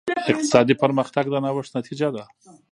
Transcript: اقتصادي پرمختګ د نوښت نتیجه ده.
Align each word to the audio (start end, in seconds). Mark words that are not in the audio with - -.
اقتصادي 0.31 0.73
پرمختګ 0.83 1.25
د 1.29 1.35
نوښت 1.45 1.71
نتیجه 1.77 2.07
ده. 2.15 2.23